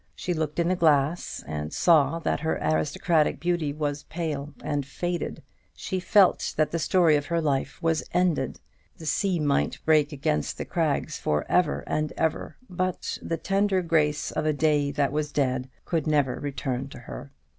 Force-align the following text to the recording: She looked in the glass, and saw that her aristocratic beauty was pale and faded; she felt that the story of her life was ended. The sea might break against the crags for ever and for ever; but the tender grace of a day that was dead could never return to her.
She 0.15 0.33
looked 0.33 0.57
in 0.57 0.69
the 0.69 0.75
glass, 0.75 1.43
and 1.45 1.71
saw 1.71 2.17
that 2.17 2.39
her 2.39 2.57
aristocratic 2.59 3.39
beauty 3.39 3.71
was 3.71 4.01
pale 4.05 4.51
and 4.63 4.83
faded; 4.83 5.43
she 5.75 5.99
felt 5.99 6.55
that 6.57 6.71
the 6.71 6.79
story 6.79 7.15
of 7.17 7.27
her 7.27 7.39
life 7.39 7.79
was 7.83 8.01
ended. 8.11 8.59
The 8.97 9.05
sea 9.05 9.39
might 9.39 9.77
break 9.85 10.11
against 10.11 10.57
the 10.57 10.65
crags 10.65 11.19
for 11.19 11.45
ever 11.47 11.83
and 11.85 12.09
for 12.09 12.19
ever; 12.19 12.57
but 12.67 13.19
the 13.21 13.37
tender 13.37 13.83
grace 13.83 14.31
of 14.31 14.47
a 14.47 14.53
day 14.53 14.89
that 14.89 15.11
was 15.11 15.31
dead 15.31 15.69
could 15.85 16.07
never 16.07 16.39
return 16.39 16.87
to 16.89 16.97
her. 17.01 17.31